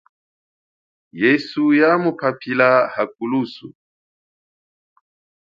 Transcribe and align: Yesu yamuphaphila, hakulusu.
Yesu 1.21 1.61
yamuphaphila, 1.79 2.69
hakulusu. 2.93 3.67